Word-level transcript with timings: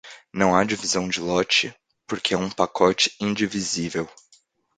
Não 0.33 0.55
há 0.55 0.63
divisão 0.63 1.07
de 1.07 1.19
lote 1.21 1.71
porque 2.07 2.33
é 2.33 2.37
um 2.39 2.49
pacote 2.49 3.15
indivisível. 3.21 4.09